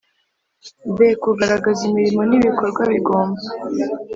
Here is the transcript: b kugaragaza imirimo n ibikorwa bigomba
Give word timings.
b 0.97 0.99
kugaragaza 1.23 1.81
imirimo 1.89 2.21
n 2.29 2.31
ibikorwa 2.37 2.81
bigomba 2.91 3.39